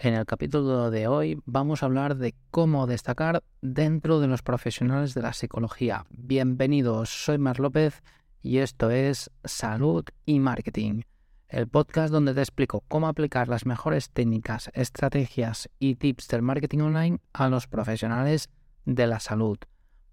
[0.00, 5.12] En el capítulo de hoy vamos a hablar de cómo destacar dentro de los profesionales
[5.12, 6.06] de la psicología.
[6.10, 8.04] Bienvenidos, soy Mar López
[8.40, 11.02] y esto es Salud y Marketing,
[11.48, 16.78] el podcast donde te explico cómo aplicar las mejores técnicas, estrategias y tips del marketing
[16.78, 18.50] online a los profesionales
[18.84, 19.58] de la salud.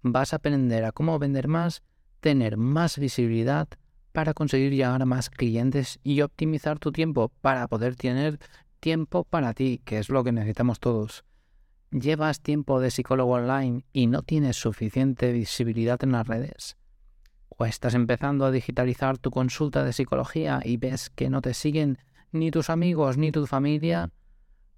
[0.02, 1.84] Vas a aprender a cómo vender más,
[2.18, 3.68] tener más visibilidad
[4.10, 8.40] para conseguir llegar a más clientes y optimizar tu tiempo para poder tener
[8.86, 11.24] tiempo para ti, que es lo que necesitamos todos.
[11.90, 16.76] ¿Llevas tiempo de psicólogo online y no tienes suficiente visibilidad en las redes?
[17.48, 21.98] ¿O estás empezando a digitalizar tu consulta de psicología y ves que no te siguen
[22.30, 24.12] ni tus amigos ni tu familia?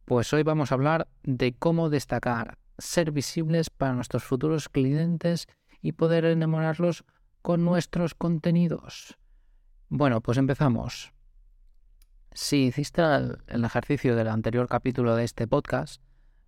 [0.06, 5.48] Pues hoy vamos a hablar de cómo destacar, ser visibles para nuestros futuros clientes
[5.82, 7.04] y poder enamorarlos
[7.42, 9.18] con nuestros contenidos.
[9.90, 11.12] Bueno, pues empezamos.
[12.32, 16.00] Si hiciste el ejercicio del anterior capítulo de este podcast,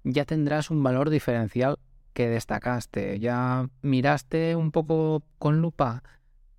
[0.05, 1.79] ya tendrás un valor diferencial
[2.13, 3.19] que destacaste.
[3.19, 6.03] Ya miraste un poco con lupa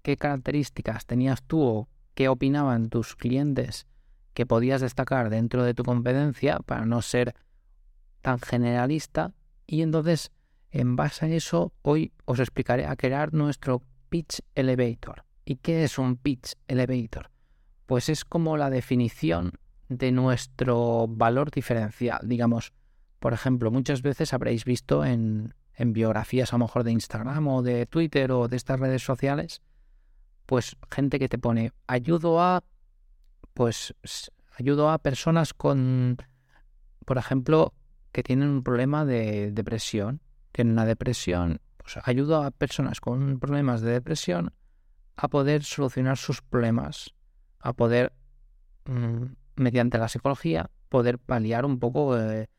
[0.02, 3.88] qué características tenías tú o qué opinaban tus clientes
[4.34, 7.36] que podías destacar dentro de tu competencia para no ser
[8.22, 9.34] tan generalista.
[9.68, 10.32] Y entonces,
[10.72, 15.24] en base a eso, hoy os explicaré a crear nuestro Pitch Elevator.
[15.46, 17.31] ¿Y qué es un Pitch Elevator?
[17.92, 19.52] Pues es como la definición
[19.90, 22.22] de nuestro valor diferencial.
[22.24, 22.72] Digamos,
[23.20, 27.86] por ejemplo, muchas veces habréis visto en, biografías a lo mejor de Instagram o de
[27.88, 29.62] Twitter o de estas redes sociales,
[30.46, 32.64] pues gente que te pone ayudo a,
[33.54, 33.94] pues
[34.58, 36.16] ayudo a personas con,
[37.06, 37.74] por ejemplo,
[38.14, 40.22] que tienen un problema de depresión,
[40.54, 44.54] tienen una depresión, pues ayudo a personas con problemas de depresión
[45.18, 47.14] a poder solucionar sus problemas
[47.62, 48.14] a poder,
[48.86, 52.50] mm, mediante la psicología, poder paliar un poco, eh,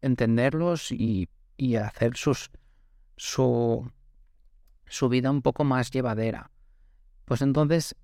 [0.00, 1.28] entenderlos y,
[1.76, 2.50] hacer sus,
[3.16, 3.90] su,
[4.86, 6.52] su vida un poco más llevadera.
[7.24, 7.96] Pues entonces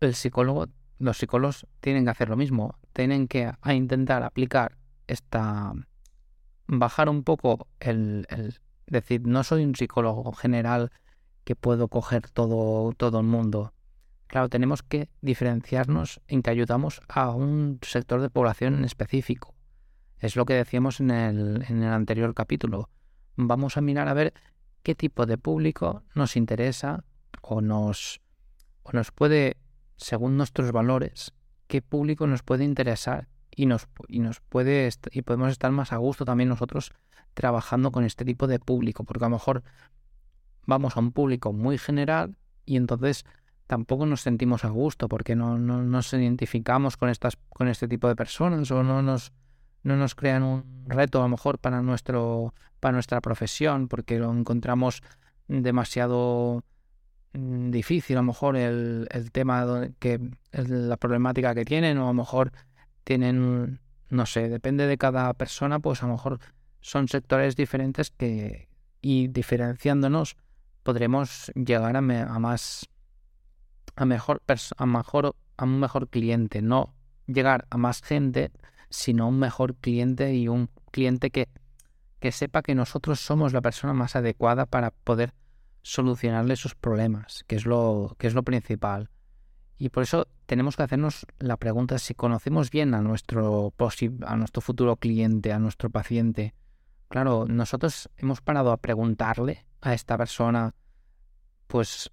[0.00, 0.66] el psicólogo,
[0.98, 5.72] los psicólogos tienen que hacer lo mismo, tienen que intentar aplicar esta,
[6.66, 10.90] bajar un poco el, el, decir, no soy un psicólogo general
[11.44, 13.72] que puedo coger todo, todo el mundo.
[14.28, 19.54] Claro, tenemos que diferenciarnos en que ayudamos a un sector de población en específico.
[20.18, 22.90] Es lo que decíamos en el, en el anterior capítulo.
[23.36, 24.34] Vamos a mirar a ver
[24.82, 27.04] qué tipo de público nos interesa
[27.40, 28.20] o nos,
[28.82, 29.56] o nos puede,
[29.96, 31.32] según nuestros valores,
[31.66, 35.96] qué público nos puede interesar y nos, y nos puede y podemos estar más a
[35.96, 36.92] gusto también nosotros
[37.32, 39.62] trabajando con este tipo de público, porque a lo mejor
[40.66, 43.24] vamos a un público muy general y entonces
[43.68, 48.08] tampoco nos sentimos a gusto porque no, no, nos identificamos con, estas, con este tipo
[48.08, 49.32] de personas o no nos,
[49.82, 54.32] no nos crean un reto a lo mejor para, nuestro, para nuestra profesión porque lo
[54.32, 55.02] encontramos
[55.48, 56.64] demasiado
[57.34, 59.66] mm, difícil a lo mejor el, el tema
[59.98, 60.18] que
[60.50, 62.52] la problemática que tienen o a lo mejor
[63.04, 66.40] tienen no sé depende de cada persona pues a lo mejor
[66.80, 68.68] son sectores diferentes que
[69.02, 70.36] y diferenciándonos
[70.82, 72.88] podremos llegar a, a más
[73.98, 74.40] a mejor,
[74.76, 76.94] a mejor a un mejor cliente, no
[77.26, 78.52] llegar a más gente,
[78.90, 81.48] sino a un mejor cliente y un cliente que,
[82.20, 85.34] que sepa que nosotros somos la persona más adecuada para poder
[85.82, 89.10] solucionarle sus problemas, que es lo, que es lo principal.
[89.78, 93.74] Y por eso tenemos que hacernos la pregunta si conocemos bien a nuestro,
[94.26, 96.54] a nuestro futuro cliente, a nuestro paciente.
[97.08, 100.74] Claro, nosotros hemos parado a preguntarle a esta persona,
[101.66, 102.12] pues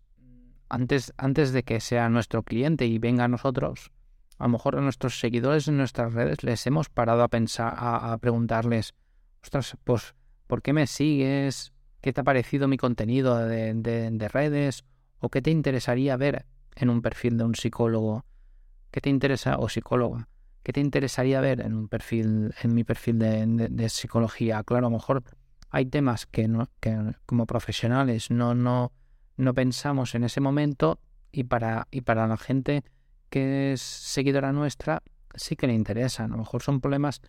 [0.69, 3.91] antes, antes de que sea nuestro cliente y venga a nosotros,
[4.37, 8.17] a lo mejor a nuestros seguidores en nuestras redes les hemos parado a pensar, a,
[8.17, 8.93] preguntarles,
[9.41, 10.15] ostras, pues,
[10.47, 11.73] ¿por qué me sigues?
[12.01, 14.83] ¿Qué te ha parecido mi contenido de, de, redes?
[15.19, 16.45] ¿O qué te interesaría ver
[16.75, 18.25] en un perfil de un psicólogo?
[18.91, 20.27] ¿Qué te interesa, o psicóloga?
[20.61, 24.63] ¿Qué te interesaría ver en un perfil, en mi perfil de, de, psicología?
[24.63, 25.23] Claro, a lo mejor
[25.69, 28.91] hay temas que, no, que como profesionales no, no,
[29.37, 30.99] no pensamos en ese momento
[31.31, 32.83] y para, y para la gente
[33.29, 35.03] que es seguidora nuestra
[35.35, 36.31] sí que le interesan.
[36.31, 37.21] A lo mejor son problemas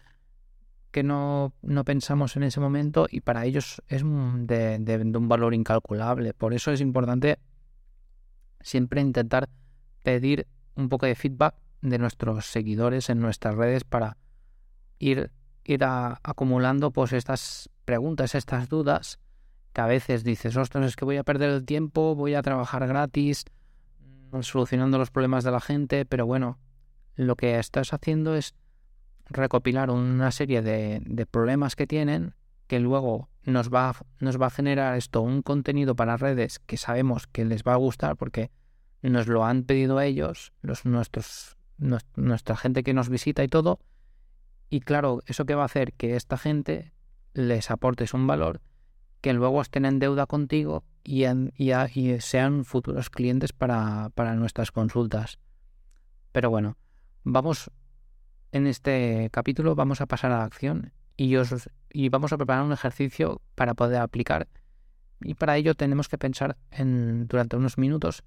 [0.90, 5.52] que no, no pensamos en ese momento y para ellos es de, de, un valor
[5.54, 6.32] incalculable.
[6.32, 7.38] Por eso es importante
[8.60, 9.48] siempre intentar
[10.02, 14.16] pedir un poco de feedback de nuestros seguidores en nuestras redes para
[14.98, 15.30] ir,
[15.64, 19.18] ir acumulando pues estas preguntas, estas dudas
[19.76, 22.86] que a veces dices, ostras, es que voy a perder el tiempo, voy a trabajar
[22.88, 23.44] gratis,
[24.32, 26.58] mm, solucionando los problemas de la gente, pero bueno,
[27.14, 28.54] lo que estás haciendo es
[29.26, 32.32] recopilar una serie de, problemas que tienen
[32.68, 37.26] que luego nos va, nos va a generar esto un contenido para redes que sabemos
[37.26, 38.50] que les va a gustar porque
[39.02, 41.58] nos lo han pedido ellos, los, nuestros,
[42.16, 43.80] nuestra gente que nos visita y todo.
[44.70, 46.94] Y claro, eso que va a hacer que esta gente
[47.34, 48.62] les aportes un valor
[49.26, 51.24] que luego estén en deuda contigo y,
[52.20, 55.40] sean futuros clientes para, nuestras consultas.
[56.30, 56.76] Pero bueno,
[57.24, 57.72] vamos
[58.52, 62.62] en este capítulo, vamos a pasar a la acción y, os, y vamos a preparar
[62.62, 64.46] un ejercicio para poder aplicar.
[65.20, 68.22] Y para ello tenemos que pensar en, durante unos minutos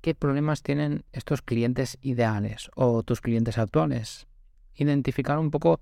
[0.00, 4.26] qué problemas tienen estos clientes ideales o tus clientes actuales.
[4.74, 5.78] Identificar un poco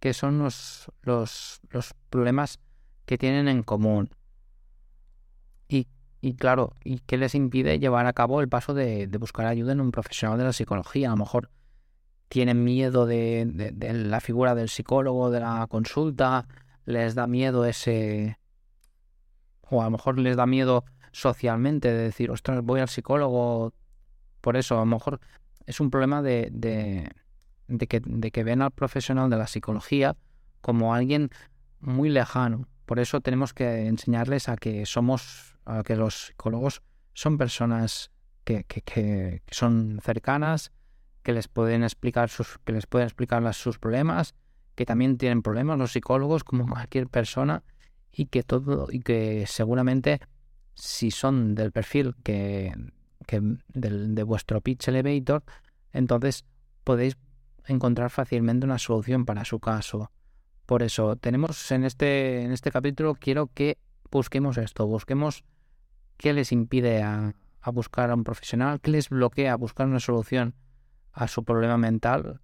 [0.00, 0.90] qué son los
[2.10, 2.58] problemas
[3.10, 4.08] que tienen en común.
[5.66, 5.88] Y,
[6.20, 9.72] y, claro, y qué les impide llevar a cabo el paso de, de, buscar ayuda
[9.72, 11.08] en un profesional de la psicología.
[11.08, 11.50] A lo mejor
[12.28, 16.46] tienen miedo de, de, la figura del psicólogo, de la consulta,
[16.84, 18.38] les da miedo ese...
[19.68, 23.74] O a lo mejor les da miedo socialmente de decir, ostras, voy al psicólogo.
[24.40, 25.18] Por eso, a lo mejor
[25.66, 27.10] es un problema de, de,
[27.66, 30.16] de, que, de que ven al profesional de la psicología
[30.60, 31.30] como alguien
[31.80, 32.68] muy lejano.
[32.90, 36.82] Por eso tenemos que enseñarles a que somos, a que los psicólogos
[37.14, 38.10] son personas
[38.42, 40.72] que, que, son cercanas,
[41.22, 44.34] que les pueden explicar sus, que les pueden explicar sus problemas,
[44.74, 47.62] que también tienen problemas los psicólogos como cualquier persona
[48.10, 50.18] y que todo y que seguramente
[50.74, 52.74] si son del perfil que,
[53.24, 55.44] que del, de vuestro pitch elevator,
[55.92, 56.44] entonces
[56.82, 57.16] podéis
[57.66, 60.10] encontrar fácilmente una solución para su caso.
[60.70, 63.76] Por eso tenemos en este en este capítulo quiero que
[64.08, 65.42] busquemos esto, busquemos
[66.16, 67.34] qué les impide a,
[67.72, 70.54] buscar a un profesional, qué les bloquea a buscar una solución
[71.12, 72.40] a su problema mental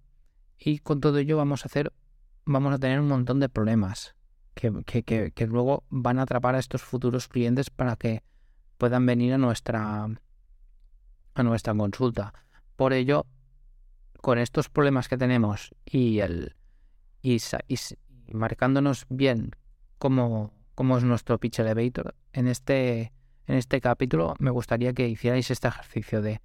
[0.59, 1.93] y con todo ello vamos a hacer
[2.43, 4.13] vamos a tener un montón de problemas
[4.55, 8.23] que, que, que, luego van a atrapar a estos futuros clientes para que
[8.77, 10.05] puedan venir a nuestra
[11.33, 12.33] a nuestra consulta.
[12.75, 13.25] Por ello,
[14.19, 16.57] con estos problemas que tenemos y el
[17.21, 17.39] y,
[18.33, 19.51] marcándonos bien
[19.97, 23.13] cómo, cómo es nuestro pitch elevator, en este
[23.47, 26.41] en este capítulo me gustaría que hicierais este ejercicio de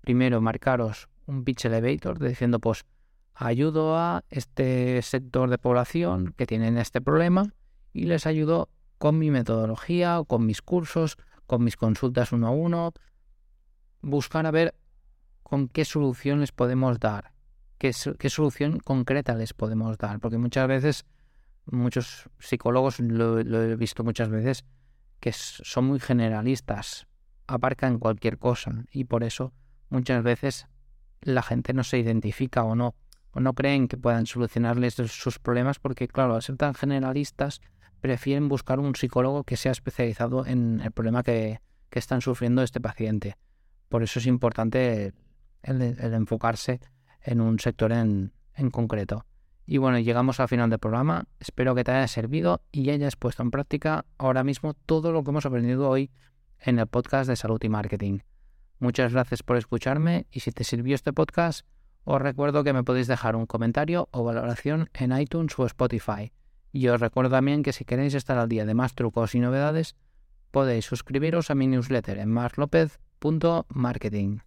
[0.00, 2.86] primero marcaros un pitch elevator diciendo pues
[3.34, 7.52] ayudo a este sector de población que tienen este problema
[7.92, 12.92] y les ayudo con mi metodología con mis cursos, con mis consultas uno a uno,
[14.00, 14.74] buscar a ver
[15.42, 17.32] con qué solución les podemos dar,
[17.78, 21.04] qué solución concreta les podemos dar, porque muchas veces,
[21.66, 24.64] muchos psicólogos, lo, lo he visto muchas veces,
[25.20, 27.06] que son muy generalistas,
[27.46, 29.52] abarcan cualquier cosa y por eso
[29.88, 30.66] muchas veces
[31.20, 32.94] la gente no se identifica o no,
[33.32, 37.60] o no creen que puedan solucionarles sus problemas porque, claro, al ser tan generalistas,
[38.00, 41.60] prefieren buscar un psicólogo que sea especializado en el problema que,
[41.90, 43.36] que están sufriendo este paciente.
[43.88, 45.12] Por eso es importante
[45.62, 46.80] el, el enfocarse
[47.22, 49.24] en un sector en, en concreto.
[49.66, 51.24] Y bueno, llegamos al final del programa.
[51.40, 55.30] Espero que te haya servido y hayas puesto en práctica ahora mismo todo lo que
[55.30, 56.12] hemos aprendido hoy
[56.60, 58.20] en el podcast de salud y marketing.
[58.78, 61.66] Muchas gracias por escucharme y si te sirvió este podcast,
[62.04, 66.32] os recuerdo que me podéis dejar un comentario o valoración en iTunes o Spotify.
[66.70, 69.96] Y os recuerdo también que si queréis estar al día de más trucos y novedades,
[70.52, 74.45] podéis suscribiros a mi newsletter en marslopez.marketing.